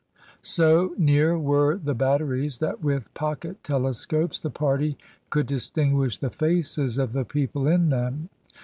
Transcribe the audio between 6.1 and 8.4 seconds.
the faces of the people in them.